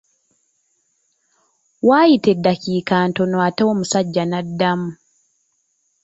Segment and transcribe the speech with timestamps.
[1.87, 4.89] Waayita eddakiika ntono ate omusajja n’addamu.